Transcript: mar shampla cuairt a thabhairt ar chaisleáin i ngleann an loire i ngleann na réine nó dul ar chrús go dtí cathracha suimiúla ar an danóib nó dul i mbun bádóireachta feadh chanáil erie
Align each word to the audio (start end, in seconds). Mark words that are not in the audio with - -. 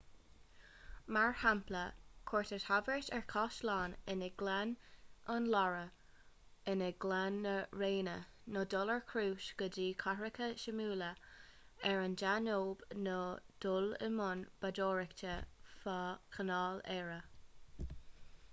mar 1.15 1.31
shampla 1.39 1.81
cuairt 2.29 2.51
a 2.55 2.57
thabhairt 2.61 3.09
ar 3.17 3.25
chaisleáin 3.33 3.91
i 4.13 4.29
ngleann 4.37 4.71
an 5.33 5.49
loire 5.55 5.83
i 6.73 6.73
ngleann 6.79 7.37
na 7.43 7.51
réine 7.83 8.15
nó 8.55 8.63
dul 8.75 8.91
ar 8.95 9.03
chrús 9.11 9.49
go 9.61 9.67
dtí 9.75 9.85
cathracha 10.05 10.47
suimiúla 10.63 11.09
ar 11.91 12.01
an 12.07 12.15
danóib 12.23 12.83
nó 13.09 13.19
dul 13.67 13.89
i 14.07 14.09
mbun 14.15 14.41
bádóireachta 14.65 15.35
feadh 15.83 16.25
chanáil 16.39 16.83
erie 16.99 17.21